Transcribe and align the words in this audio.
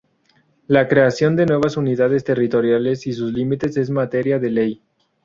La 0.65 0.87
creación 0.87 1.35
de 1.35 1.45
nuevas 1.45 1.77
unidades 1.77 2.23
territoriales 2.23 3.05
y 3.05 3.13
sus 3.13 3.31
límites 3.31 3.77
es 3.77 3.91
materia 3.91 4.39
de 4.39 4.49
ley. 4.49 4.81